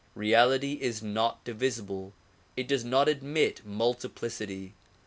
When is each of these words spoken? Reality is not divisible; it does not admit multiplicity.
Reality 0.15 0.79
is 0.81 1.03
not 1.03 1.43
divisible; 1.43 2.13
it 2.57 2.67
does 2.67 2.83
not 2.83 3.07
admit 3.07 3.63
multiplicity. 3.63 4.73